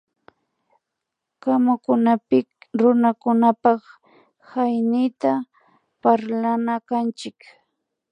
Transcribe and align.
Kumunakunapik 1.41 2.47
Runakunapak 2.79 3.81
Hañiyta 4.49 5.31
parlana 6.01 6.73
kanchik 6.87 7.37